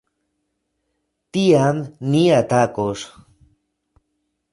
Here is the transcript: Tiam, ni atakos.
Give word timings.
Tiam, 1.37 1.81
ni 2.13 2.23
atakos. 2.39 3.05